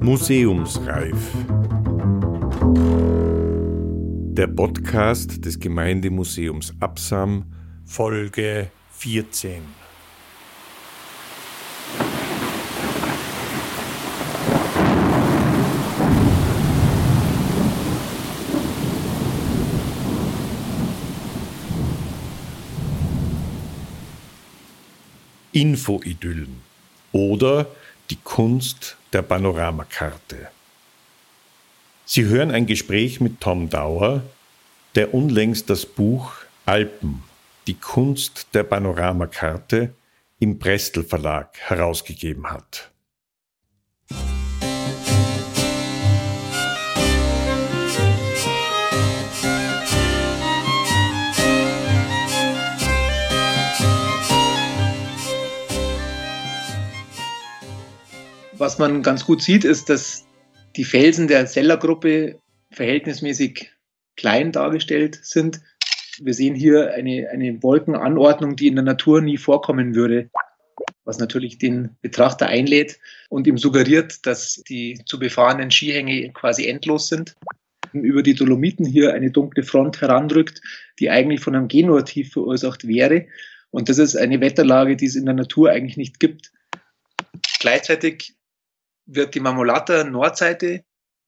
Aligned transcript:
Museumsreif. 0.00 1.32
Der 4.32 4.46
Podcast 4.46 5.44
des 5.44 5.58
Gemeindemuseums 5.58 6.72
Absam, 6.80 7.44
Folge 7.84 8.70
14. 8.90 9.87
Infoidyllen 25.52 26.60
oder 27.12 27.66
die 28.10 28.16
Kunst 28.16 28.96
der 29.12 29.22
Panoramakarte. 29.22 30.48
Sie 32.04 32.24
hören 32.24 32.50
ein 32.50 32.66
Gespräch 32.66 33.20
mit 33.20 33.40
Tom 33.40 33.68
Dauer, 33.68 34.22
der 34.94 35.12
unlängst 35.14 35.68
das 35.68 35.84
Buch 35.84 36.32
Alpen, 36.64 37.22
die 37.66 37.74
Kunst 37.74 38.48
der 38.54 38.62
Panoramakarte 38.62 39.94
im 40.38 40.58
Prestel 40.58 41.04
Verlag 41.04 41.58
herausgegeben 41.58 42.50
hat. 42.50 42.90
Was 58.58 58.78
man 58.78 59.04
ganz 59.04 59.24
gut 59.24 59.40
sieht, 59.40 59.64
ist, 59.64 59.88
dass 59.88 60.26
die 60.74 60.84
Felsen 60.84 61.28
der 61.28 61.46
Sellergruppe 61.46 62.40
verhältnismäßig 62.72 63.70
klein 64.16 64.50
dargestellt 64.50 65.20
sind. 65.22 65.60
Wir 66.20 66.34
sehen 66.34 66.56
hier 66.56 66.92
eine, 66.92 67.28
eine 67.30 67.62
Wolkenanordnung, 67.62 68.56
die 68.56 68.66
in 68.66 68.74
der 68.74 68.84
Natur 68.84 69.20
nie 69.20 69.38
vorkommen 69.38 69.94
würde, 69.94 70.28
was 71.04 71.20
natürlich 71.20 71.58
den 71.58 71.96
Betrachter 72.02 72.48
einlädt 72.48 72.98
und 73.28 73.46
ihm 73.46 73.58
suggeriert, 73.58 74.26
dass 74.26 74.60
die 74.68 75.00
zu 75.06 75.20
befahrenen 75.20 75.70
Skihänge 75.70 76.32
quasi 76.32 76.66
endlos 76.66 77.08
sind. 77.08 77.36
Über 77.92 78.24
die 78.24 78.34
Dolomiten 78.34 78.84
hier 78.84 79.14
eine 79.14 79.30
dunkle 79.30 79.62
Front 79.62 80.00
heranrückt, 80.00 80.60
die 80.98 81.10
eigentlich 81.10 81.40
von 81.40 81.54
einem 81.54 81.68
Genurativ 81.68 82.32
verursacht 82.32 82.88
wäre. 82.88 83.26
Und 83.70 83.88
das 83.88 83.98
ist 83.98 84.16
eine 84.16 84.40
Wetterlage, 84.40 84.96
die 84.96 85.06
es 85.06 85.14
in 85.14 85.26
der 85.26 85.34
Natur 85.34 85.70
eigentlich 85.70 85.96
nicht 85.96 86.18
gibt. 86.18 86.50
Gleichzeitig 87.60 88.34
wird 89.08 89.34
die 89.34 89.40
Marmolata 89.40 90.04
Nordseite 90.04 90.84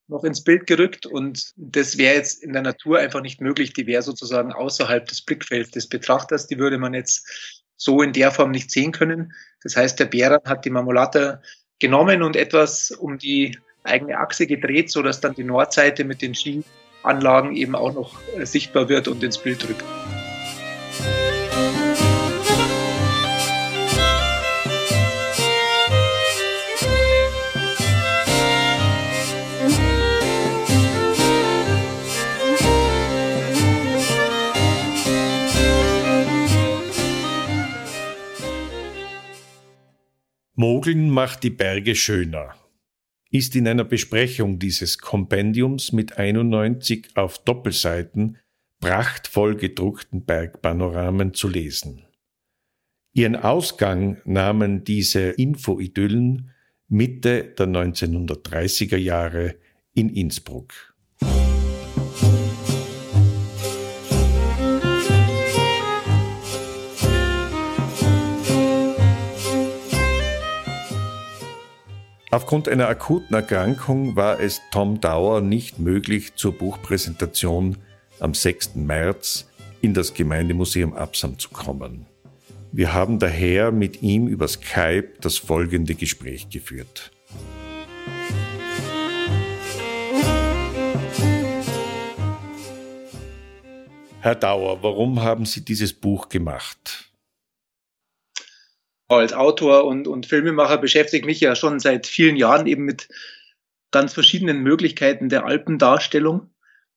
noch 0.06 0.24
ins 0.24 0.44
Bild 0.44 0.66
gerückt 0.66 1.06
und 1.06 1.52
das 1.56 1.96
wäre 1.96 2.16
jetzt 2.16 2.42
in 2.42 2.52
der 2.52 2.62
Natur 2.62 2.98
einfach 2.98 3.22
nicht 3.22 3.40
möglich. 3.40 3.72
Die 3.72 3.86
wäre 3.86 4.02
sozusagen 4.02 4.52
außerhalb 4.52 5.06
des 5.06 5.22
Blickfelds 5.22 5.70
des 5.70 5.88
Betrachters. 5.88 6.46
Die 6.46 6.58
würde 6.58 6.78
man 6.78 6.94
jetzt 6.94 7.62
so 7.76 8.02
in 8.02 8.12
der 8.12 8.30
Form 8.30 8.50
nicht 8.50 8.70
sehen 8.70 8.92
können. 8.92 9.32
Das 9.62 9.76
heißt, 9.76 9.98
der 9.98 10.06
Bären 10.06 10.40
hat 10.44 10.64
die 10.64 10.70
Marmolata 10.70 11.40
genommen 11.78 12.22
und 12.22 12.36
etwas 12.36 12.90
um 12.90 13.18
die 13.18 13.56
eigene 13.84 14.18
Achse 14.18 14.46
gedreht, 14.46 14.90
so 14.90 15.02
dass 15.02 15.20
dann 15.20 15.34
die 15.34 15.44
Nordseite 15.44 16.04
mit 16.04 16.20
den 16.20 16.34
Skianlagen 16.34 17.56
eben 17.56 17.74
auch 17.74 17.94
noch 17.94 18.20
äh, 18.36 18.44
sichtbar 18.44 18.88
wird 18.88 19.08
und 19.08 19.22
ins 19.22 19.38
Bild 19.38 19.66
rückt. 19.66 19.84
Mogeln 40.60 41.08
macht 41.08 41.42
die 41.42 41.48
Berge 41.48 41.94
schöner 41.94 42.54
ist 43.30 43.56
in 43.56 43.66
einer 43.66 43.84
Besprechung 43.84 44.58
dieses 44.58 44.98
Kompendiums 44.98 45.92
mit 45.92 46.18
91 46.18 47.16
auf 47.16 47.38
Doppelseiten 47.38 48.36
prachtvoll 48.78 49.56
gedruckten 49.56 50.26
Bergpanoramen 50.26 51.32
zu 51.32 51.48
lesen. 51.48 52.02
Ihren 53.14 53.36
Ausgang 53.36 54.20
nahmen 54.26 54.84
diese 54.84 55.30
Infoidyllen 55.30 56.50
Mitte 56.88 57.54
der 57.58 57.66
1930er 57.66 58.98
Jahre 58.98 59.54
in 59.94 60.10
Innsbruck. 60.10 60.89
Aufgrund 72.32 72.68
einer 72.68 72.86
akuten 72.86 73.34
Erkrankung 73.34 74.14
war 74.14 74.38
es 74.38 74.60
Tom 74.70 75.00
Dauer 75.00 75.40
nicht 75.40 75.80
möglich, 75.80 76.36
zur 76.36 76.56
Buchpräsentation 76.56 77.76
am 78.20 78.34
6. 78.34 78.76
März 78.76 79.48
in 79.80 79.94
das 79.94 80.14
Gemeindemuseum 80.14 80.94
Absam 80.94 81.40
zu 81.40 81.48
kommen. 81.48 82.06
Wir 82.70 82.92
haben 82.92 83.18
daher 83.18 83.72
mit 83.72 84.02
ihm 84.02 84.28
über 84.28 84.46
Skype 84.46 85.14
das 85.20 85.38
folgende 85.38 85.96
Gespräch 85.96 86.48
geführt. 86.50 87.10
Herr 94.20 94.36
Dauer, 94.36 94.84
warum 94.84 95.20
haben 95.20 95.46
Sie 95.46 95.64
dieses 95.64 95.92
Buch 95.92 96.28
gemacht? 96.28 97.09
Als 99.18 99.32
Autor 99.32 99.84
und, 99.84 100.06
und 100.06 100.26
Filmemacher 100.26 100.78
beschäftige 100.78 101.26
mich 101.26 101.40
ja 101.40 101.54
schon 101.54 101.80
seit 101.80 102.06
vielen 102.06 102.36
Jahren 102.36 102.66
eben 102.66 102.84
mit 102.84 103.08
ganz 103.90 104.12
verschiedenen 104.12 104.62
Möglichkeiten 104.62 105.28
der 105.28 105.44
Alpendarstellung. 105.46 106.50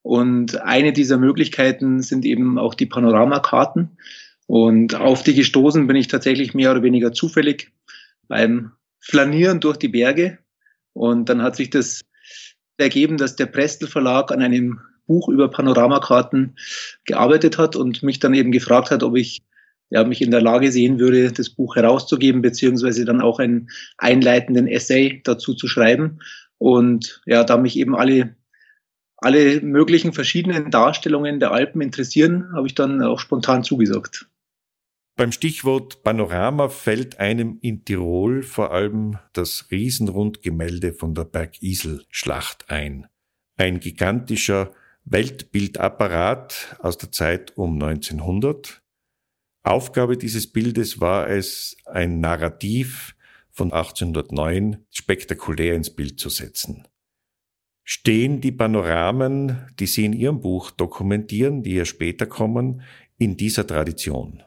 Und 0.03 0.61
eine 0.61 0.93
dieser 0.93 1.17
Möglichkeiten 1.17 2.01
sind 2.01 2.25
eben 2.25 2.59
auch 2.59 2.75
die 2.75 2.85
Panoramakarten. 2.85 3.97
Und 4.45 4.95
auf 4.95 5.23
die 5.23 5.33
gestoßen 5.33 5.87
bin 5.87 5.95
ich 5.95 6.07
tatsächlich 6.07 6.53
mehr 6.53 6.71
oder 6.71 6.83
weniger 6.83 7.13
zufällig 7.13 7.71
beim 8.27 8.73
Flanieren 8.99 9.59
durch 9.59 9.77
die 9.77 9.87
Berge. 9.87 10.37
Und 10.93 11.29
dann 11.29 11.41
hat 11.41 11.55
sich 11.55 11.69
das 11.69 12.01
ergeben, 12.77 13.17
dass 13.17 13.35
der 13.35 13.45
Prestel 13.47 13.87
Verlag 13.87 14.31
an 14.31 14.41
einem 14.41 14.81
Buch 15.07 15.29
über 15.29 15.49
Panoramakarten 15.49 16.57
gearbeitet 17.05 17.57
hat 17.57 17.75
und 17.75 18.03
mich 18.03 18.19
dann 18.19 18.33
eben 18.33 18.51
gefragt 18.51 18.91
hat, 18.91 19.03
ob 19.03 19.15
ich 19.15 19.41
ja, 19.89 20.03
mich 20.03 20.21
in 20.21 20.31
der 20.31 20.41
Lage 20.41 20.71
sehen 20.71 20.99
würde, 20.99 21.31
das 21.31 21.49
Buch 21.49 21.75
herauszugeben, 21.75 22.41
beziehungsweise 22.41 23.05
dann 23.05 23.21
auch 23.21 23.39
einen 23.39 23.69
einleitenden 23.97 24.67
Essay 24.67 25.21
dazu 25.23 25.53
zu 25.53 25.67
schreiben. 25.67 26.19
Und 26.57 27.21
ja, 27.25 27.43
da 27.43 27.57
mich 27.57 27.77
eben 27.77 27.95
alle, 27.95 28.35
alle 29.17 29.61
möglichen 29.61 30.13
verschiedenen 30.13 30.71
Darstellungen 30.71 31.39
der 31.39 31.51
Alpen 31.51 31.81
interessieren, 31.81 32.51
habe 32.53 32.67
ich 32.67 32.75
dann 32.75 33.01
auch 33.01 33.19
spontan 33.19 33.63
zugesagt. 33.63 34.27
Beim 35.15 35.31
Stichwort 35.31 36.01
Panorama 36.01 36.69
fällt 36.69 37.19
einem 37.19 37.59
in 37.61 37.85
Tirol 37.85 38.41
vor 38.41 38.71
allem 38.71 39.19
das 39.33 39.67
Riesenrundgemälde 39.69 40.93
von 40.93 41.13
der 41.13 41.25
Bergisel-Schlacht 41.25 42.71
ein. 42.71 43.05
Ein 43.55 43.79
gigantischer 43.79 44.71
Weltbildapparat 45.05 46.77
aus 46.79 46.97
der 46.97 47.11
Zeit 47.11 47.55
um 47.55 47.73
1900, 47.73 48.82
Aufgabe 49.63 50.17
dieses 50.17 50.51
Bildes 50.51 50.99
war 50.99 51.29
es, 51.29 51.77
ein 51.85 52.19
Narrativ 52.19 53.15
von 53.49 53.71
1809 53.71 54.85
spektakulär 54.91 55.75
ins 55.75 55.89
Bild 55.89 56.19
zu 56.19 56.27
setzen. 56.29 56.85
Stehen 57.85 58.41
die 58.41 58.51
Panoramen, 58.51 59.67
die 59.79 59.87
Sie 59.87 60.05
in 60.05 60.13
Ihrem 60.13 60.41
Buch 60.41 60.71
dokumentieren, 60.71 61.63
die 61.63 61.75
ja 61.75 61.85
später 61.85 62.25
kommen, 62.25 62.81
in 63.17 63.37
dieser 63.37 63.65
Tradition? 63.65 64.43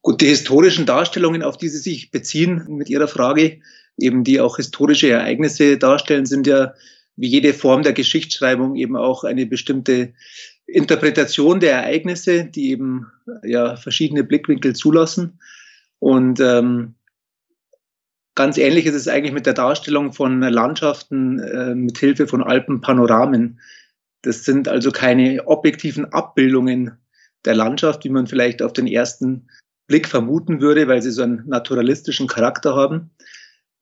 Gut, 0.00 0.20
die 0.20 0.26
historischen 0.26 0.86
Darstellungen, 0.86 1.44
auf 1.44 1.56
die 1.56 1.68
Sie 1.68 1.78
sich 1.78 2.10
beziehen 2.10 2.66
mit 2.68 2.90
Ihrer 2.90 3.08
Frage, 3.08 3.60
eben 3.96 4.24
die 4.24 4.40
auch 4.40 4.56
historische 4.56 5.10
Ereignisse 5.10 5.78
darstellen, 5.78 6.26
sind 6.26 6.48
ja 6.48 6.74
wie 7.14 7.28
jede 7.28 7.52
Form 7.52 7.82
der 7.82 7.92
Geschichtsschreibung 7.92 8.74
eben 8.74 8.96
auch 8.96 9.22
eine 9.22 9.46
bestimmte 9.46 10.14
Interpretation 10.66 11.60
der 11.60 11.72
Ereignisse, 11.72 12.44
die 12.44 12.70
eben 12.70 13.10
ja 13.42 13.76
verschiedene 13.76 14.24
Blickwinkel 14.24 14.74
zulassen. 14.74 15.38
Und 15.98 16.40
ähm, 16.40 16.94
ganz 18.34 18.58
ähnlich 18.58 18.86
ist 18.86 18.94
es 18.94 19.08
eigentlich 19.08 19.32
mit 19.32 19.46
der 19.46 19.54
Darstellung 19.54 20.12
von 20.12 20.40
Landschaften 20.40 21.38
äh, 21.38 21.74
mit 21.74 21.98
Hilfe 21.98 22.26
von 22.26 22.42
Alpenpanoramen. 22.42 23.60
Das 24.22 24.44
sind 24.44 24.68
also 24.68 24.90
keine 24.92 25.46
objektiven 25.46 26.12
Abbildungen 26.12 26.98
der 27.44 27.54
Landschaft, 27.54 28.04
wie 28.04 28.08
man 28.08 28.26
vielleicht 28.26 28.62
auf 28.62 28.72
den 28.72 28.86
ersten 28.86 29.48
Blick 29.88 30.08
vermuten 30.08 30.60
würde, 30.60 30.88
weil 30.88 31.02
sie 31.02 31.10
so 31.10 31.22
einen 31.22 31.46
naturalistischen 31.46 32.28
Charakter 32.28 32.74
haben, 32.74 33.10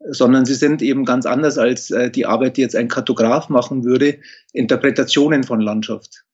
sondern 0.08 0.46
sie 0.46 0.54
sind 0.54 0.82
eben 0.82 1.04
ganz 1.04 1.26
anders 1.26 1.58
als 1.58 1.90
äh, 1.90 2.10
die 2.10 2.26
Arbeit, 2.26 2.56
die 2.56 2.62
jetzt 2.62 2.74
ein 2.76 2.88
Kartograf 2.88 3.48
machen 3.48 3.84
würde, 3.84 4.18
Interpretationen 4.52 5.44
von 5.44 5.60
Landschaft. 5.60 6.24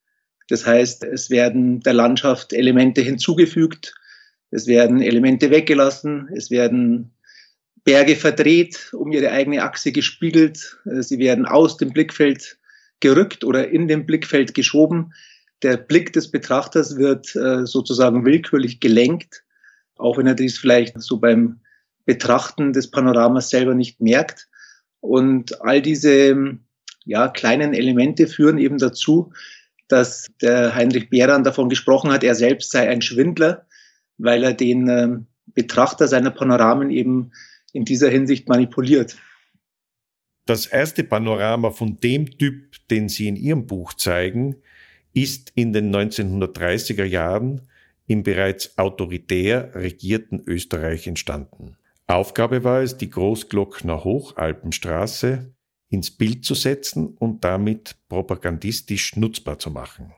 Das 0.48 0.66
heißt, 0.66 1.04
es 1.04 1.30
werden 1.30 1.80
der 1.80 1.94
Landschaft 1.94 2.52
Elemente 2.52 3.00
hinzugefügt, 3.00 3.94
es 4.50 4.66
werden 4.66 5.02
Elemente 5.02 5.50
weggelassen, 5.50 6.28
es 6.34 6.50
werden 6.50 7.12
Berge 7.84 8.16
verdreht, 8.16 8.90
um 8.92 9.12
ihre 9.12 9.30
eigene 9.30 9.62
Achse 9.62 9.92
gespiegelt, 9.92 10.78
äh, 10.86 11.02
sie 11.02 11.18
werden 11.18 11.46
aus 11.46 11.76
dem 11.76 11.92
Blickfeld 11.92 12.58
gerückt 13.00 13.44
oder 13.44 13.68
in 13.68 13.88
dem 13.88 14.06
Blickfeld 14.06 14.54
geschoben. 14.54 15.12
Der 15.62 15.76
Blick 15.76 16.12
des 16.12 16.30
Betrachters 16.30 16.96
wird 16.96 17.34
äh, 17.36 17.66
sozusagen 17.66 18.24
willkürlich 18.24 18.80
gelenkt, 18.80 19.44
auch 19.96 20.18
wenn 20.18 20.26
er 20.26 20.34
dies 20.34 20.58
vielleicht 20.58 21.00
so 21.00 21.18
beim 21.18 21.60
Betrachten 22.04 22.72
des 22.72 22.90
Panoramas 22.90 23.50
selber 23.50 23.74
nicht 23.74 24.00
merkt. 24.00 24.48
Und 25.00 25.60
all 25.62 25.82
diese 25.82 26.58
ja, 27.04 27.28
kleinen 27.28 27.72
Elemente 27.72 28.26
führen 28.26 28.58
eben 28.58 28.78
dazu, 28.78 29.32
dass 29.88 30.26
der 30.42 30.74
Heinrich 30.74 31.10
Behran 31.10 31.44
davon 31.44 31.68
gesprochen 31.68 32.10
hat, 32.10 32.24
er 32.24 32.34
selbst 32.34 32.70
sei 32.72 32.88
ein 32.88 33.02
Schwindler, 33.02 33.66
weil 34.18 34.42
er 34.44 34.54
den 34.54 34.88
äh, 34.88 35.08
Betrachter 35.46 36.08
seiner 36.08 36.30
Panoramen 36.30 36.90
eben 36.90 37.32
in 37.72 37.84
dieser 37.84 38.08
Hinsicht 38.08 38.48
manipuliert. 38.48 39.16
Das 40.46 40.66
erste 40.66 41.02
Panorama 41.02 41.70
von 41.70 41.98
dem 42.00 42.38
Typ, 42.38 42.76
den 42.88 43.08
Sie 43.08 43.28
in 43.28 43.36
Ihrem 43.36 43.66
Buch 43.66 43.94
zeigen, 43.94 44.56
ist 45.12 45.50
in 45.54 45.72
den 45.72 45.94
1930er 45.94 47.04
Jahren 47.04 47.62
im 48.06 48.22
bereits 48.22 48.78
autoritär 48.78 49.74
regierten 49.74 50.40
Österreich 50.46 51.06
entstanden. 51.06 51.76
Aufgabe 52.06 52.62
war 52.62 52.82
es, 52.82 52.96
die 52.96 53.10
Großglockner 53.10 54.04
Hochalpenstraße 54.04 55.52
ins 55.88 56.10
Bild 56.10 56.44
zu 56.44 56.54
setzen 56.54 57.16
und 57.16 57.44
damit 57.44 57.96
propagandistisch 58.08 59.16
nutzbar 59.16 59.58
zu 59.58 59.70
machen. 59.70 60.12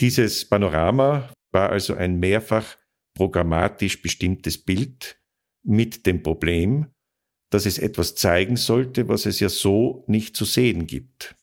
Dieses 0.00 0.48
Panorama 0.48 1.32
war 1.52 1.70
also 1.70 1.94
ein 1.94 2.18
mehrfach 2.18 2.76
programmatisch 3.14 4.02
bestimmtes 4.02 4.58
Bild 4.58 5.20
mit 5.62 6.04
dem 6.06 6.22
Problem, 6.22 6.90
dass 7.50 7.66
es 7.66 7.78
etwas 7.78 8.16
zeigen 8.16 8.56
sollte, 8.56 9.08
was 9.08 9.26
es 9.26 9.40
ja 9.40 9.48
so 9.48 10.04
nicht 10.08 10.36
zu 10.36 10.44
sehen 10.44 10.86
gibt. 10.86 11.36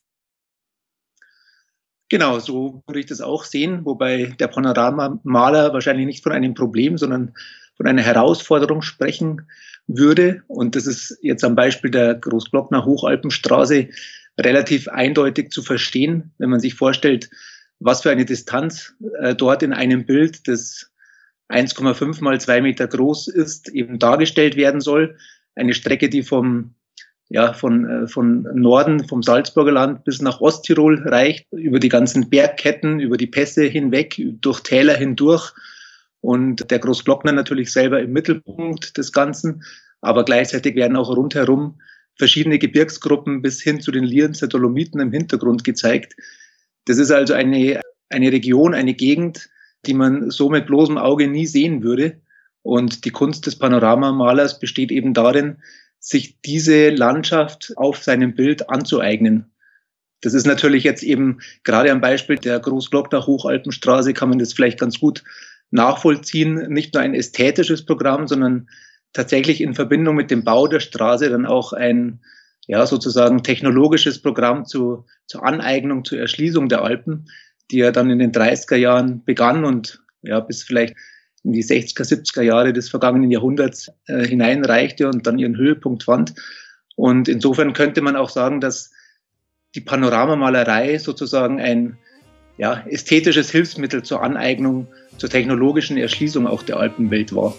Genau, 2.10 2.38
so 2.38 2.82
würde 2.86 3.00
ich 3.00 3.06
das 3.06 3.22
auch 3.22 3.44
sehen, 3.44 3.86
wobei 3.86 4.26
der 4.38 4.48
Panoramamaler 4.48 5.72
wahrscheinlich 5.72 6.04
nicht 6.04 6.22
von 6.22 6.32
einem 6.32 6.52
Problem, 6.52 6.98
sondern 6.98 7.32
von 7.76 7.86
einer 7.86 8.02
Herausforderung 8.02 8.82
sprechen 8.82 9.42
würde. 9.86 10.42
Und 10.46 10.76
das 10.76 10.86
ist 10.86 11.18
jetzt 11.22 11.44
am 11.44 11.54
Beispiel 11.54 11.90
der 11.90 12.14
Großglockner 12.14 12.84
Hochalpenstraße 12.84 13.88
relativ 14.40 14.88
eindeutig 14.88 15.50
zu 15.50 15.62
verstehen, 15.62 16.32
wenn 16.38 16.50
man 16.50 16.60
sich 16.60 16.74
vorstellt, 16.74 17.30
was 17.80 18.02
für 18.02 18.10
eine 18.10 18.24
Distanz 18.24 18.94
äh, 19.20 19.34
dort 19.34 19.62
in 19.62 19.72
einem 19.72 20.06
Bild, 20.06 20.48
das 20.48 20.90
1,5 21.50 22.22
mal 22.22 22.40
2 22.40 22.62
Meter 22.62 22.86
groß 22.86 23.28
ist, 23.28 23.68
eben 23.68 23.98
dargestellt 23.98 24.56
werden 24.56 24.80
soll. 24.80 25.16
Eine 25.54 25.74
Strecke, 25.74 26.08
die 26.08 26.22
vom, 26.22 26.74
ja, 27.28 27.52
von, 27.52 28.04
äh, 28.04 28.06
von 28.06 28.42
Norden, 28.54 29.06
vom 29.06 29.22
Salzburger 29.22 29.72
Land 29.72 30.04
bis 30.04 30.22
nach 30.22 30.40
Osttirol 30.40 31.02
reicht, 31.06 31.46
über 31.52 31.78
die 31.78 31.90
ganzen 31.90 32.30
Bergketten, 32.30 33.00
über 33.00 33.16
die 33.16 33.26
Pässe 33.26 33.64
hinweg, 33.64 34.20
durch 34.40 34.60
Täler 34.60 34.96
hindurch 34.96 35.52
und 36.22 36.70
der 36.70 36.78
Großglockner 36.78 37.32
natürlich 37.32 37.72
selber 37.72 38.00
im 38.00 38.12
Mittelpunkt 38.12 38.96
des 38.96 39.12
Ganzen, 39.12 39.64
aber 40.00 40.24
gleichzeitig 40.24 40.76
werden 40.76 40.96
auch 40.96 41.14
rundherum 41.14 41.80
verschiedene 42.16 42.58
Gebirgsgruppen 42.58 43.42
bis 43.42 43.60
hin 43.60 43.80
zu 43.80 43.90
den 43.90 44.04
Lienzer 44.04 44.46
Dolomiten 44.46 45.00
im 45.00 45.12
Hintergrund 45.12 45.64
gezeigt. 45.64 46.14
Das 46.86 46.98
ist 46.98 47.10
also 47.10 47.34
eine, 47.34 47.80
eine 48.08 48.32
Region, 48.32 48.72
eine 48.72 48.94
Gegend, 48.94 49.50
die 49.84 49.94
man 49.94 50.30
so 50.30 50.48
mit 50.48 50.66
bloßem 50.66 50.96
Auge 50.96 51.26
nie 51.26 51.46
sehen 51.46 51.82
würde. 51.82 52.20
Und 52.62 53.04
die 53.04 53.10
Kunst 53.10 53.46
des 53.46 53.58
Panoramamalers 53.58 54.60
besteht 54.60 54.92
eben 54.92 55.14
darin, 55.14 55.58
sich 55.98 56.40
diese 56.42 56.90
Landschaft 56.90 57.72
auf 57.76 58.02
seinem 58.02 58.36
Bild 58.36 58.70
anzueignen. 58.70 59.52
Das 60.20 60.34
ist 60.34 60.46
natürlich 60.46 60.84
jetzt 60.84 61.02
eben 61.02 61.40
gerade 61.64 61.90
am 61.90 62.00
Beispiel 62.00 62.36
der 62.36 62.60
Großglockner 62.60 63.26
Hochalpenstraße 63.26 64.12
kann 64.12 64.28
man 64.28 64.38
das 64.38 64.52
vielleicht 64.52 64.78
ganz 64.78 65.00
gut 65.00 65.24
nachvollziehen, 65.72 66.72
nicht 66.72 66.94
nur 66.94 67.02
ein 67.02 67.14
ästhetisches 67.14 67.84
Programm, 67.84 68.28
sondern 68.28 68.68
tatsächlich 69.12 69.60
in 69.60 69.74
Verbindung 69.74 70.14
mit 70.14 70.30
dem 70.30 70.44
Bau 70.44 70.68
der 70.68 70.80
Straße 70.80 71.28
dann 71.28 71.46
auch 71.46 71.72
ein 71.72 72.20
ja, 72.66 72.86
sozusagen 72.86 73.42
technologisches 73.42 74.22
Programm 74.22 74.66
zu, 74.66 75.04
zur 75.26 75.44
Aneignung, 75.44 76.04
zur 76.04 76.18
Erschließung 76.18 76.68
der 76.68 76.82
Alpen, 76.82 77.26
die 77.70 77.78
ja 77.78 77.90
dann 77.90 78.10
in 78.10 78.18
den 78.18 78.32
30er 78.32 78.76
Jahren 78.76 79.24
begann 79.24 79.64
und 79.64 80.02
ja, 80.22 80.40
bis 80.40 80.62
vielleicht 80.62 80.94
in 81.42 81.52
die 81.52 81.64
60er, 81.64 82.04
70er 82.04 82.42
Jahre 82.42 82.72
des 82.72 82.88
vergangenen 82.88 83.30
Jahrhunderts 83.30 83.90
äh, 84.06 84.24
hineinreichte 84.24 85.08
und 85.08 85.26
dann 85.26 85.38
ihren 85.38 85.56
Höhepunkt 85.56 86.04
fand. 86.04 86.34
Und 86.94 87.28
insofern 87.28 87.72
könnte 87.72 88.00
man 88.00 88.14
auch 88.14 88.28
sagen, 88.28 88.60
dass 88.60 88.92
die 89.74 89.80
Panoramamalerei 89.80 90.98
sozusagen 90.98 91.60
ein 91.60 91.98
ja, 92.58 92.84
ästhetisches 92.86 93.50
Hilfsmittel 93.50 94.02
zur 94.02 94.22
Aneignung, 94.22 94.86
zur 95.16 95.30
technologischen 95.30 95.96
Erschließung 95.96 96.46
auch 96.46 96.62
der 96.62 96.78
Alpenwelt 96.78 97.34
war. 97.34 97.54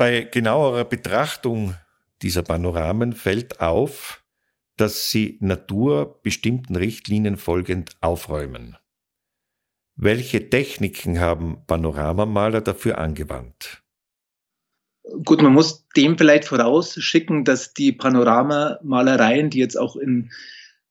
Bei 0.00 0.22
genauerer 0.22 0.84
Betrachtung 0.84 1.74
dieser 2.22 2.42
Panoramen 2.42 3.12
fällt 3.12 3.60
auf, 3.60 4.19
dass 4.80 5.10
sie 5.10 5.36
Natur 5.40 6.20
bestimmten 6.22 6.74
Richtlinien 6.74 7.36
folgend 7.36 7.96
aufräumen. 8.00 8.76
Welche 9.96 10.48
Techniken 10.48 11.20
haben 11.20 11.58
Panoramamaler 11.66 12.62
dafür 12.62 12.98
angewandt? 12.98 13.82
Gut, 15.24 15.42
man 15.42 15.52
muss 15.52 15.86
dem 15.96 16.16
vielleicht 16.16 16.46
vorausschicken, 16.46 17.44
dass 17.44 17.74
die 17.74 17.92
Panoramamalereien, 17.92 19.50
die 19.50 19.58
jetzt 19.58 19.76
auch 19.76 19.96
in 19.96 20.30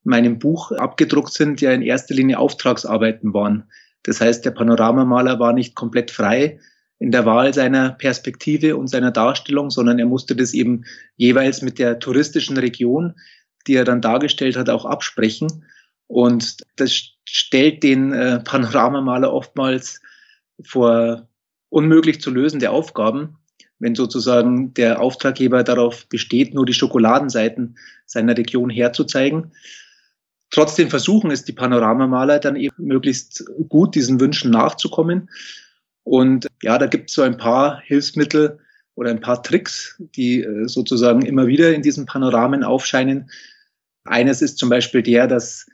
meinem 0.03 0.37
Buch 0.37 0.71
abgedruckt 0.71 1.33
sind, 1.33 1.61
ja 1.61 1.71
in 1.71 1.81
erster 1.81 2.13
Linie 2.13 2.37
Auftragsarbeiten 2.37 3.33
waren. 3.33 3.69
Das 4.03 4.21
heißt, 4.21 4.45
der 4.45 4.51
Panoramamaler 4.51 5.39
war 5.39 5.53
nicht 5.53 5.75
komplett 5.75 6.11
frei 6.11 6.59
in 6.99 7.11
der 7.11 7.25
Wahl 7.25 7.53
seiner 7.53 7.91
Perspektive 7.91 8.75
und 8.77 8.87
seiner 8.87 9.11
Darstellung, 9.11 9.69
sondern 9.69 9.99
er 9.99 10.05
musste 10.05 10.35
das 10.35 10.53
eben 10.53 10.83
jeweils 11.15 11.61
mit 11.61 11.79
der 11.79 11.99
touristischen 11.99 12.57
Region, 12.57 13.15
die 13.67 13.75
er 13.75 13.85
dann 13.85 14.01
dargestellt 14.01 14.55
hat, 14.55 14.69
auch 14.69 14.85
absprechen. 14.85 15.65
Und 16.07 16.57
das 16.77 16.93
stellt 17.25 17.83
den 17.83 18.13
äh, 18.13 18.39
Panoramamaler 18.39 19.31
oftmals 19.31 20.01
vor 20.61 21.27
unmöglich 21.69 22.21
zu 22.21 22.31
lösende 22.31 22.71
Aufgaben, 22.71 23.37
wenn 23.77 23.95
sozusagen 23.95 24.73
der 24.73 25.01
Auftraggeber 25.01 25.63
darauf 25.63 26.07
besteht, 26.07 26.53
nur 26.53 26.65
die 26.65 26.73
Schokoladenseiten 26.73 27.77
seiner 28.05 28.35
Region 28.35 28.69
herzuzeigen. 28.69 29.51
Trotzdem 30.51 30.89
versuchen 30.89 31.29
es 31.29 31.43
die 31.43 31.53
Panoramamaler 31.53 32.39
dann 32.39 32.55
eben 32.55 32.85
möglichst 32.85 33.45
gut 33.69 33.93
diesen 33.93 34.19
Wünschen 34.19 34.49
nachzukommen. 34.49 35.29
Und 36.03 36.47
ja, 36.63 36.79
da 36.79 36.87
gibt 36.87 37.09
es 37.09 37.15
so 37.15 37.21
ein 37.21 37.37
paar 37.37 37.79
Hilfsmittel 37.81 38.59
oder 38.99 39.11
ein 39.11 39.21
paar 39.21 39.41
Tricks, 39.41 39.95
die 40.17 40.43
äh, 40.43 40.67
sozusagen 40.67 41.21
immer 41.21 41.47
wieder 41.47 41.73
in 41.73 41.81
diesen 41.81 42.05
Panoramen 42.05 42.65
aufscheinen, 42.65 43.31
eines 44.03 44.41
ist 44.41 44.57
zum 44.57 44.67
Beispiel 44.67 45.01
der, 45.01 45.27
dass 45.27 45.67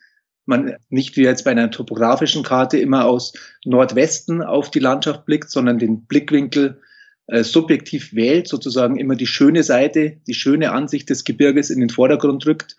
man 0.46 0.76
nicht 0.90 1.18
wie 1.18 1.24
jetzt 1.24 1.44
bei 1.44 1.50
einer 1.50 1.72
topografischen 1.72 2.44
Karte 2.44 2.78
immer 2.78 3.06
aus 3.06 3.34
Nordwesten 3.66 4.44
auf 4.44 4.70
die 4.70 4.80
Landschaft 4.80 5.26
blickt, 5.26 5.50
sondern 5.50 5.80
den 5.80 6.06
Blickwinkel 6.06 6.82
äh, 7.26 7.44
subjektiv 7.44 8.14
wählt, 8.14 8.48
sozusagen 8.48 8.98
immer 8.98 9.16
die 9.16 9.26
schöne 9.26 9.64
Seite, 9.64 10.18
die 10.28 10.36
schöne 10.36 10.72
Ansicht 10.72 11.10
des 11.10 11.24
Gebirges 11.24 11.72
in 11.72 11.80
den 11.80 11.90
Vordergrund 11.90 12.46
rückt. 12.46 12.76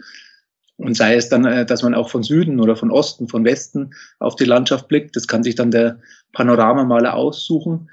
Und 0.77 0.97
sei 0.97 1.17
es 1.17 1.29
dann, 1.29 1.45
äh, 1.45 1.67
dass 1.67 1.83
man 1.83 1.95
auch 1.95 2.09
von 2.09 2.23
Süden 2.23 2.61
oder 2.61 2.77
von 2.77 2.93
Osten, 2.93 3.27
von 3.27 3.45
Westen 3.45 3.95
auf 4.21 4.37
die 4.37 4.45
Landschaft 4.45 4.87
blickt, 4.87 5.17
das 5.17 5.27
kann 5.27 5.43
sich 5.43 5.57
dann 5.57 5.73
der 5.73 5.99
Panoramamaler 6.33 7.15
aussuchen. 7.15 7.91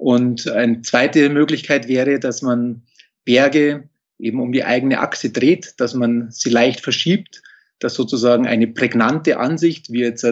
Und 0.00 0.50
eine 0.50 0.80
zweite 0.80 1.28
Möglichkeit 1.28 1.86
wäre, 1.86 2.18
dass 2.18 2.40
man 2.40 2.84
Berge 3.26 3.90
eben 4.18 4.40
um 4.40 4.50
die 4.50 4.64
eigene 4.64 4.98
Achse 5.00 5.28
dreht, 5.28 5.74
dass 5.76 5.92
man 5.92 6.30
sie 6.30 6.48
leicht 6.48 6.80
verschiebt, 6.80 7.42
dass 7.80 7.96
sozusagen 7.96 8.46
eine 8.46 8.66
prägnante 8.66 9.38
Ansicht, 9.38 9.92
wie 9.92 10.00
jetzt 10.00 10.24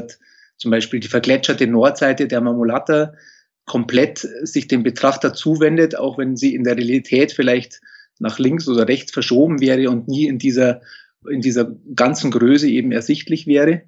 zum 0.57 0.71
Beispiel 0.71 1.01
die 1.01 1.09
vergletscherte 1.09 1.67
Nordseite 1.67 2.27
der 2.29 2.41
Marmolata 2.41 3.13
komplett 3.67 4.27
sich 4.41 4.69
dem 4.69 4.83
Betrachter 4.83 5.35
zuwendet, 5.35 5.99
auch 5.99 6.17
wenn 6.17 6.35
sie 6.35 6.55
in 6.55 6.65
der 6.65 6.79
Realität 6.79 7.33
vielleicht 7.33 7.83
nach 8.21 8.39
links 8.39 8.69
oder 8.69 8.89
rechts 8.89 9.13
verschoben 9.13 9.61
wäre 9.61 9.91
und 9.91 10.09
nie 10.09 10.29
in 10.29 10.39
dieser, 10.39 10.81
in 11.31 11.43
dieser 11.43 11.77
ganzen 11.95 12.31
Größe 12.31 12.71
eben 12.71 12.91
ersichtlich 12.91 13.47
wäre. 13.47 13.83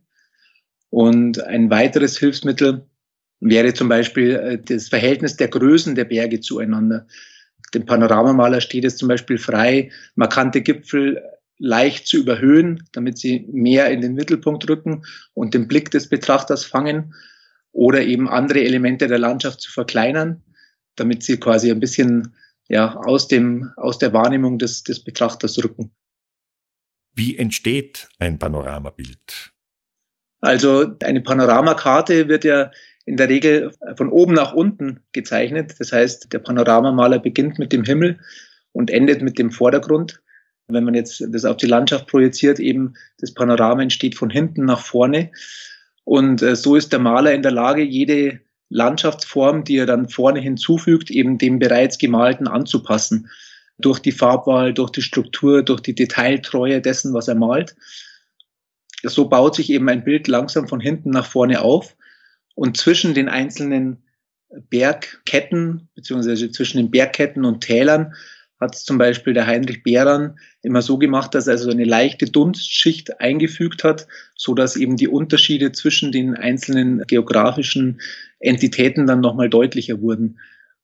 Und 0.90 1.42
ein 1.42 1.70
weiteres 1.70 2.18
Hilfsmittel 2.18 2.84
wäre 3.40 3.75
zum 3.75 3.88
Beispiel 3.88 4.30
äh, 4.37 4.59
das 4.59 4.88
Verhältnis 4.88 5.37
der 5.37 5.49
Größen 5.49 5.94
der 5.94 6.04
Berge 6.04 6.40
zueinander. 6.40 7.06
Dem 7.75 7.87
Panoramamaler 7.87 8.61
steht 8.61 8.85
es 8.85 8.97
zum 8.97 9.09
Beispiel 9.09 9.38
frei, 9.38 9.90
markante 10.14 10.61
Gipfel 10.61 11.23
leicht 11.59 12.06
zu 12.06 12.18
überhöhen, 12.18 12.85
damit 12.92 13.18
sie 13.18 13.47
mehr 13.52 13.90
in 13.90 14.00
den 14.00 14.14
Mittelpunkt 14.14 14.68
rücken 14.68 15.04
und 15.35 15.54
den 15.54 15.68
Blick 15.68 15.90
des 15.90 16.09
Betrachters 16.09 16.64
fangen 16.64 17.14
oder 17.73 18.02
eben 18.02 18.28
andere 18.28 18.64
Elemente 18.64 19.06
der 19.06 19.18
Landschaft 19.18 19.61
zu 19.61 19.70
verkleinern, 19.70 20.42
damit 20.97 21.23
sie 21.23 21.38
quasi 21.38 21.70
ein 21.70 21.80
bisschen 21.80 22.35
ja, 22.68 22.97
aus, 22.97 23.28
dem, 23.28 23.73
aus 23.76 23.99
der 23.99 24.12
Wahrnehmung 24.12 24.59
des, 24.59 24.85
des 24.85 25.04
Betrachters 25.04 25.62
rücken. 25.62 25.92
Wie 27.14 27.37
entsteht 27.37 28.09
ein 28.18 28.38
Panoramabild? 28.38 29.52
Also 30.40 30.97
eine 31.02 31.20
Panoramakarte 31.20 32.28
wird 32.28 32.44
ja 32.44 32.70
in 33.07 33.16
der 33.16 33.28
Regel 33.28 33.73
von 33.97 34.11
oben 34.11 34.35
nach 34.35 34.52
unten 34.52 35.00
gezeichnet. 35.12 35.75
Das 35.78 35.92
heißt, 35.92 36.33
der 36.33 36.38
Panoramamaler 36.38 37.19
beginnt 37.19 37.59
mit 37.59 37.73
dem 37.73 37.85
Himmel 37.85 38.21
und 38.73 38.90
endet 38.90 39.23
mit 39.23 39.38
dem 39.38 39.50
Vordergrund. 39.50 40.21
Wenn 40.69 40.85
man 40.85 40.95
jetzt 40.95 41.25
das 41.28 41.45
auf 41.45 41.57
die 41.57 41.66
Landschaft 41.66 42.07
projiziert, 42.07 42.61
eben 42.61 42.95
das 43.19 43.35
Panorama 43.35 43.83
entsteht 43.83 44.14
von 44.14 44.30
hinten 44.30 44.64
nach 44.64 44.80
vorne. 44.80 45.33
Und 46.04 46.42
äh, 46.42 46.57
so 46.57 46.76
ist 46.76 46.92
der 46.92 47.00
Maler 47.00 47.33
in 47.35 47.42
der 47.42 47.52
Lage, 47.52 47.83
jede 47.83 48.40
Landschaftsform, 48.69 49.64
die 49.64 49.78
er 49.78 49.87
dann 49.87 50.09
vorne 50.09 50.40
hinzufügt, 50.40 51.11
eben 51.11 51.38
dem 51.38 51.59
bereits 51.59 51.99
gemalten 51.99 52.47
anzupassen. 52.47 53.28
Durch 53.78 53.99
die 53.99 54.12
Farbwahl, 54.12 54.73
durch 54.75 54.90
die 54.90 55.02
Struktur, 55.02 55.62
durch 55.62 55.80
die 55.80 55.95
Detailtreue 55.95 56.80
dessen, 56.80 57.14
was 57.14 57.28
er 57.28 57.35
malt. 57.35 57.75
So 59.02 59.28
baut 59.28 59.57
sich 59.57 59.71
eben 59.71 59.88
ein 59.88 60.04
Bild 60.04 60.28
langsam 60.28 60.69
von 60.69 60.80
hinten 60.80 61.11
nach 61.11 61.26
vorne 61.26 61.62
auf. 61.62 61.97
Und 62.61 62.76
zwischen 62.76 63.14
den 63.14 63.31
einzelnen 63.31 64.02
Bergketten, 64.69 65.88
beziehungsweise 65.95 66.50
zwischen 66.50 66.76
den 66.76 66.90
Bergketten 66.90 67.47
und 67.47 67.62
Tälern, 67.62 68.12
hat 68.61 68.75
zum 68.75 68.99
Beispiel 68.99 69.33
der 69.33 69.47
Heinrich 69.47 69.83
Behran 69.83 70.38
immer 70.61 70.83
so 70.83 70.99
gemacht, 70.99 71.35
dass 71.35 71.47
er 71.47 71.55
also 71.55 71.71
eine 71.71 71.87
leichte 71.87 72.26
Dunstschicht 72.26 73.19
eingefügt 73.19 73.83
hat, 73.83 74.07
so 74.37 74.52
dass 74.52 74.76
eben 74.76 74.99
die 74.99 75.09
Unterschiede 75.09 75.73
zwischen 75.73 76.12
den 76.12 76.35
einzelnen 76.35 77.02
geografischen 77.07 78.02
Entitäten 78.40 79.07
dann 79.07 79.21
nochmal 79.21 79.49
deutlicher 79.49 80.02
wurden. 80.02 80.38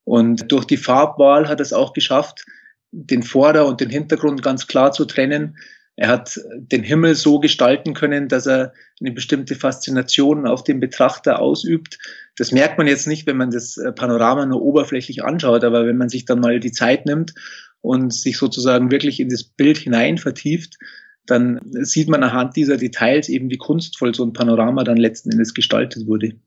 Und 0.04 0.50
durch 0.50 0.64
die 0.64 0.78
Farbwahl 0.78 1.47
hat 1.47 1.61
es 1.61 1.75
auch 1.75 1.92
geschafft, 1.92 2.47
den 2.90 3.23
Vorder- 3.23 3.66
und 3.66 3.83
den 3.83 3.90
Hintergrund 3.90 4.42
ganz 4.42 4.66
klar 4.66 4.92
zu 4.92 5.04
trennen. 5.04 5.59
Er 5.96 6.08
hat 6.08 6.38
den 6.58 6.82
Himmel 6.82 7.14
so 7.14 7.40
gestalten 7.40 7.94
können, 7.94 8.28
dass 8.28 8.46
er 8.46 8.74
eine 9.00 9.12
bestimmte 9.12 9.54
Faszination 9.54 10.46
auf 10.46 10.62
den 10.62 10.78
Betrachter 10.78 11.40
ausübt. 11.40 11.98
Das 12.36 12.52
merkt 12.52 12.76
man 12.76 12.86
jetzt 12.86 13.06
nicht, 13.06 13.26
wenn 13.26 13.38
man 13.38 13.50
das 13.50 13.80
Panorama 13.96 14.44
nur 14.44 14.60
oberflächlich 14.60 15.24
anschaut, 15.24 15.64
aber 15.64 15.86
wenn 15.86 15.96
man 15.96 16.10
sich 16.10 16.26
dann 16.26 16.40
mal 16.40 16.60
die 16.60 16.72
Zeit 16.72 17.06
nimmt 17.06 17.34
und 17.80 18.12
sich 18.12 18.36
sozusagen 18.36 18.90
wirklich 18.90 19.20
in 19.20 19.30
das 19.30 19.44
Bild 19.44 19.78
hinein 19.78 20.18
vertieft, 20.18 20.76
dann 21.24 21.60
sieht 21.64 22.08
man 22.08 22.22
anhand 22.22 22.56
dieser 22.56 22.76
Details 22.76 23.30
eben, 23.30 23.50
wie 23.50 23.56
kunstvoll 23.56 24.14
so 24.14 24.24
ein 24.24 24.34
Panorama 24.34 24.84
dann 24.84 24.98
letzten 24.98 25.32
Endes 25.32 25.54
gestaltet 25.54 26.06
wurde. 26.06 26.38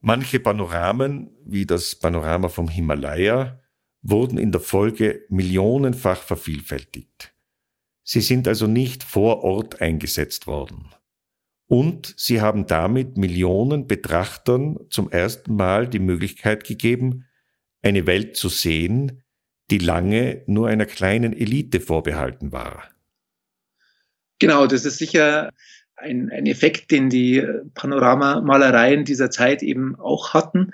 Manche 0.00 0.40
Panoramen, 0.40 1.30
wie 1.44 1.66
das 1.66 1.94
Panorama 1.94 2.48
vom 2.48 2.68
Himalaya, 2.68 3.60
wurden 4.02 4.38
in 4.38 4.50
der 4.50 4.60
Folge 4.60 5.24
millionenfach 5.28 6.22
vervielfältigt. 6.22 7.35
Sie 8.08 8.20
sind 8.20 8.46
also 8.46 8.68
nicht 8.68 9.02
vor 9.02 9.42
Ort 9.42 9.80
eingesetzt 9.82 10.46
worden. 10.46 10.94
Und 11.66 12.14
sie 12.16 12.40
haben 12.40 12.66
damit 12.66 13.16
Millionen 13.16 13.88
Betrachtern 13.88 14.78
zum 14.90 15.10
ersten 15.10 15.56
Mal 15.56 15.88
die 15.88 15.98
Möglichkeit 15.98 16.62
gegeben, 16.62 17.24
eine 17.82 18.06
Welt 18.06 18.36
zu 18.36 18.48
sehen, 18.48 19.24
die 19.72 19.78
lange 19.78 20.44
nur 20.46 20.68
einer 20.68 20.86
kleinen 20.86 21.32
Elite 21.32 21.80
vorbehalten 21.80 22.52
war. 22.52 22.88
Genau, 24.38 24.68
das 24.68 24.84
ist 24.84 24.98
sicher 24.98 25.50
ein, 25.96 26.30
ein 26.30 26.46
Effekt, 26.46 26.92
den 26.92 27.10
die 27.10 27.44
Panoramamalereien 27.74 29.04
dieser 29.04 29.32
Zeit 29.32 29.64
eben 29.64 29.96
auch 29.96 30.32
hatten, 30.32 30.70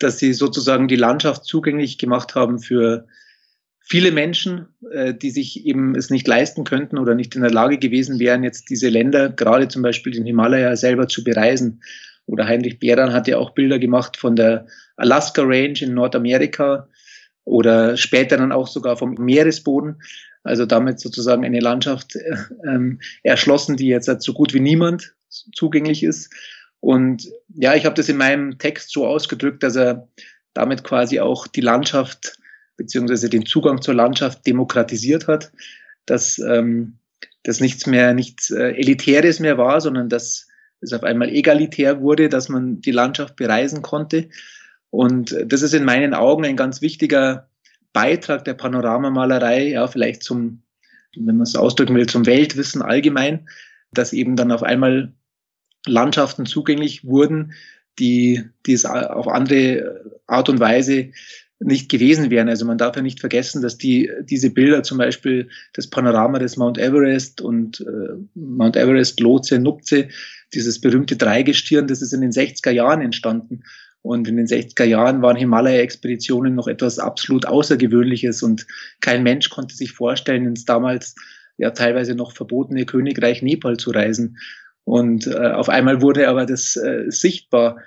dass 0.00 0.18
sie 0.18 0.32
sozusagen 0.32 0.88
die 0.88 0.96
Landschaft 0.96 1.44
zugänglich 1.44 1.98
gemacht 1.98 2.34
haben 2.34 2.58
für 2.58 3.06
viele 3.84 4.10
Menschen, 4.10 4.66
äh, 4.90 5.14
die 5.14 5.30
sich 5.30 5.64
eben 5.66 5.94
es 5.94 6.10
nicht 6.10 6.26
leisten 6.26 6.64
könnten 6.64 6.98
oder 6.98 7.14
nicht 7.14 7.36
in 7.36 7.42
der 7.42 7.50
Lage 7.50 7.78
gewesen 7.78 8.18
wären, 8.18 8.42
jetzt 8.42 8.70
diese 8.70 8.88
Länder, 8.88 9.28
gerade 9.28 9.68
zum 9.68 9.82
Beispiel 9.82 10.12
den 10.12 10.26
Himalaya, 10.26 10.74
selber 10.76 11.06
zu 11.06 11.22
bereisen. 11.22 11.82
Oder 12.26 12.46
Heinrich 12.46 12.78
Behran 12.78 13.12
hat 13.12 13.28
ja 13.28 13.36
auch 13.36 13.50
Bilder 13.50 13.78
gemacht 13.78 14.16
von 14.16 14.34
der 14.34 14.66
Alaska 14.96 15.42
Range 15.42 15.78
in 15.80 15.94
Nordamerika, 15.94 16.88
oder 17.44 17.96
später 17.96 18.36
dann 18.36 18.52
auch 18.52 18.66
sogar 18.66 18.96
vom 18.96 19.14
Meeresboden. 19.14 20.02
Also 20.42 20.66
damit 20.66 21.00
sozusagen 21.00 21.44
eine 21.44 21.60
Landschaft 21.60 22.16
äh, 22.16 22.36
ähm, 22.66 23.00
erschlossen, 23.22 23.76
die 23.76 23.86
jetzt 23.86 24.10
so 24.22 24.32
gut 24.32 24.52
wie 24.52 24.60
niemand 24.60 25.14
zugänglich 25.28 26.02
ist. 26.02 26.32
Und 26.80 27.30
ja, 27.54 27.74
ich 27.74 27.86
habe 27.86 27.94
das 27.94 28.08
in 28.08 28.18
meinem 28.18 28.58
Text 28.58 28.90
so 28.92 29.06
ausgedrückt, 29.06 29.62
dass 29.62 29.76
er 29.76 30.08
damit 30.52 30.84
quasi 30.84 31.20
auch 31.20 31.46
die 31.46 31.62
Landschaft 31.62 32.38
beziehungsweise 32.76 33.28
den 33.28 33.46
Zugang 33.46 33.82
zur 33.82 33.94
Landschaft 33.94 34.46
demokratisiert 34.46 35.28
hat, 35.28 35.52
dass 36.06 36.38
ähm, 36.38 36.98
das 37.42 37.60
nichts 37.60 37.86
mehr, 37.86 38.14
nichts 38.14 38.50
äh, 38.50 38.70
Elitäres 38.70 39.40
mehr 39.40 39.58
war, 39.58 39.80
sondern 39.80 40.08
dass 40.08 40.48
es 40.80 40.92
auf 40.92 41.02
einmal 41.02 41.30
egalitär 41.30 42.00
wurde, 42.00 42.28
dass 42.28 42.48
man 42.48 42.80
die 42.80 42.90
Landschaft 42.90 43.36
bereisen 43.36 43.82
konnte. 43.82 44.28
Und 44.90 45.36
das 45.46 45.62
ist 45.62 45.74
in 45.74 45.84
meinen 45.84 46.14
Augen 46.14 46.44
ein 46.44 46.56
ganz 46.56 46.80
wichtiger 46.80 47.48
Beitrag 47.92 48.44
der 48.44 48.54
Panoramamalerei, 48.54 49.68
ja, 49.68 49.86
vielleicht 49.86 50.22
zum, 50.22 50.62
wenn 51.16 51.36
man 51.36 51.42
es 51.42 51.56
ausdrücken 51.56 51.94
will, 51.94 52.06
zum 52.06 52.26
Weltwissen 52.26 52.82
allgemein, 52.82 53.48
dass 53.92 54.12
eben 54.12 54.36
dann 54.36 54.52
auf 54.52 54.62
einmal 54.62 55.12
Landschaften 55.86 56.46
zugänglich 56.46 57.04
wurden, 57.04 57.52
die, 57.98 58.44
die 58.66 58.72
es 58.72 58.84
auf 58.84 59.28
andere 59.28 60.02
Art 60.26 60.48
und 60.48 60.60
Weise 60.60 61.12
nicht 61.60 61.88
gewesen 61.88 62.30
wären. 62.30 62.48
Also 62.48 62.64
man 62.64 62.78
darf 62.78 62.96
ja 62.96 63.02
nicht 63.02 63.20
vergessen, 63.20 63.62
dass 63.62 63.78
die, 63.78 64.10
diese 64.22 64.50
Bilder 64.50 64.82
zum 64.82 64.98
Beispiel 64.98 65.48
das 65.72 65.88
Panorama 65.88 66.38
des 66.38 66.56
Mount 66.56 66.78
Everest 66.78 67.40
und 67.40 67.80
äh, 67.80 68.14
Mount 68.34 68.76
Everest, 68.76 69.20
Lotse, 69.20 69.58
Nupze, 69.58 70.08
dieses 70.52 70.80
berühmte 70.80 71.16
Dreigestirn, 71.16 71.86
das 71.86 72.02
ist 72.02 72.12
in 72.12 72.20
den 72.20 72.32
60er 72.32 72.70
Jahren 72.70 73.00
entstanden. 73.00 73.62
Und 74.02 74.28
in 74.28 74.36
den 74.36 74.46
60er 74.46 74.84
Jahren 74.84 75.22
waren 75.22 75.36
Himalaya-Expeditionen 75.36 76.54
noch 76.54 76.68
etwas 76.68 76.98
absolut 76.98 77.46
Außergewöhnliches 77.46 78.42
und 78.42 78.66
kein 79.00 79.22
Mensch 79.22 79.48
konnte 79.48 79.74
sich 79.74 79.92
vorstellen, 79.92 80.46
ins 80.46 80.66
damals 80.66 81.14
ja 81.56 81.70
teilweise 81.70 82.14
noch 82.14 82.32
verbotene 82.32 82.84
Königreich 82.84 83.40
Nepal 83.40 83.78
zu 83.78 83.92
reisen. 83.92 84.36
Und 84.84 85.26
äh, 85.26 85.52
auf 85.52 85.70
einmal 85.70 86.02
wurde 86.02 86.28
aber 86.28 86.44
das 86.44 86.76
äh, 86.76 87.04
sichtbar. 87.08 87.78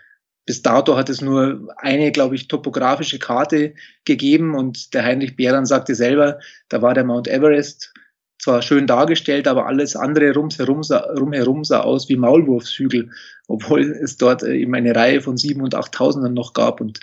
Bis 0.47 0.61
dato 0.61 0.95
hat 0.95 1.09
es 1.09 1.21
nur 1.21 1.67
eine, 1.75 2.11
glaube 2.13 2.35
ich, 2.35 2.47
topografische 2.47 3.19
Karte 3.19 3.73
gegeben 4.05 4.55
und 4.55 4.93
der 4.93 5.03
Heinrich 5.03 5.35
Behran 5.35 5.65
sagte 5.65 5.93
selber, 5.93 6.39
da 6.69 6.81
war 6.81 6.93
der 6.93 7.03
Mount 7.03 7.27
Everest 7.27 7.93
zwar 8.39 8.61
schön 8.61 8.87
dargestellt, 8.87 9.45
aber 9.45 9.65
alles 9.65 9.97
andere 9.97 10.33
rumherum 10.33 10.83
sah, 10.83 10.99
rumherum 10.99 11.65
sah 11.65 11.81
aus 11.81 12.07
wie 12.07 12.15
Maulwurfshügel, 12.15 13.09
obwohl 13.49 13.81
es 13.81 14.15
dort 14.15 14.41
äh, 14.41 14.55
eben 14.55 14.73
eine 14.73 14.95
Reihe 14.95 15.19
von 15.19 15.35
sieben 15.35 15.61
und 15.61 15.75
achttausenden 15.75 16.33
noch 16.33 16.53
gab. 16.53 16.79
Und 16.79 17.01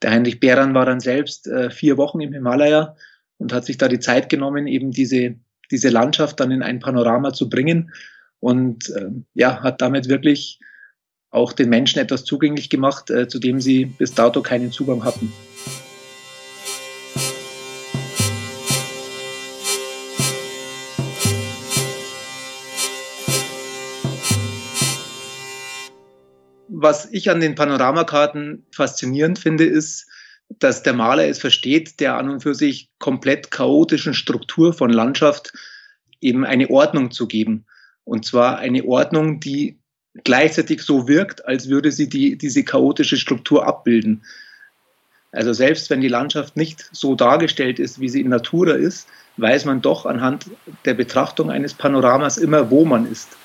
der 0.00 0.12
Heinrich 0.12 0.38
Behran 0.38 0.72
war 0.74 0.86
dann 0.86 1.00
selbst 1.00 1.48
äh, 1.48 1.70
vier 1.70 1.96
Wochen 1.96 2.20
im 2.20 2.32
Himalaya 2.32 2.94
und 3.38 3.52
hat 3.52 3.64
sich 3.64 3.76
da 3.76 3.88
die 3.88 3.98
Zeit 3.98 4.28
genommen, 4.28 4.68
eben 4.68 4.92
diese, 4.92 5.34
diese 5.72 5.88
Landschaft 5.88 6.38
dann 6.38 6.52
in 6.52 6.62
ein 6.62 6.78
Panorama 6.78 7.32
zu 7.32 7.48
bringen 7.48 7.90
und 8.38 8.88
äh, 8.90 9.10
ja, 9.34 9.64
hat 9.64 9.80
damit 9.80 10.08
wirklich 10.08 10.60
auch 11.34 11.52
den 11.52 11.68
Menschen 11.68 11.98
etwas 11.98 12.24
zugänglich 12.24 12.70
gemacht, 12.70 13.10
äh, 13.10 13.28
zu 13.28 13.38
dem 13.38 13.60
sie 13.60 13.86
bis 13.86 14.14
dato 14.14 14.42
keinen 14.42 14.72
Zugang 14.72 15.04
hatten. 15.04 15.32
was 26.84 27.08
ich 27.12 27.30
an 27.30 27.40
den 27.40 27.54
Panoramakarten 27.54 28.66
faszinierend 28.70 29.38
finde, 29.38 29.64
ist, 29.64 30.06
dass 30.58 30.82
der 30.82 30.92
Maler 30.92 31.26
es 31.26 31.38
versteht, 31.38 31.98
der 31.98 32.16
an 32.16 32.28
und 32.28 32.42
für 32.42 32.54
sich 32.54 32.90
komplett 32.98 33.50
chaotischen 33.50 34.12
Struktur 34.12 34.74
von 34.74 34.90
Landschaft 34.90 35.54
eben 36.20 36.44
eine 36.44 36.68
Ordnung 36.68 37.10
zu 37.10 37.26
geben. 37.26 37.64
Und 38.04 38.26
zwar 38.26 38.58
eine 38.58 38.84
Ordnung, 38.84 39.40
die 39.40 39.78
gleichzeitig 40.22 40.82
so 40.82 41.08
wirkt, 41.08 41.44
als 41.46 41.68
würde 41.68 41.90
sie 41.90 42.08
die, 42.08 42.38
diese 42.38 42.62
chaotische 42.62 43.16
Struktur 43.16 43.66
abbilden. 43.66 44.22
Also 45.32 45.52
selbst 45.52 45.90
wenn 45.90 46.00
die 46.00 46.08
Landschaft 46.08 46.56
nicht 46.56 46.88
so 46.92 47.16
dargestellt 47.16 47.80
ist, 47.80 47.98
wie 47.98 48.08
sie 48.08 48.20
in 48.20 48.28
Natura 48.28 48.74
ist, 48.74 49.08
weiß 49.36 49.64
man 49.64 49.82
doch 49.82 50.06
anhand 50.06 50.46
der 50.84 50.94
Betrachtung 50.94 51.50
eines 51.50 51.74
Panoramas 51.74 52.38
immer, 52.38 52.70
wo 52.70 52.84
man 52.84 53.10
ist. 53.10 53.36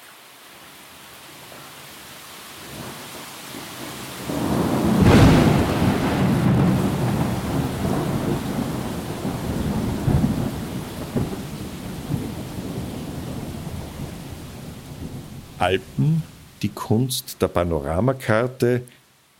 Alpen, 15.57 16.23
die 16.61 16.69
Kunst 16.69 17.41
der 17.41 17.47
Panoramakarte, 17.47 18.83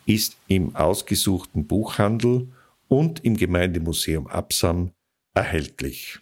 ist 0.06 0.38
im 0.48 0.76
ausgesuchten 0.76 1.68
Buchhandel 1.68 2.48
und 2.88 3.24
im 3.24 3.38
Gemeindemuseum 3.38 4.28
Absam 4.28 4.92
erhältlich. 5.36 6.20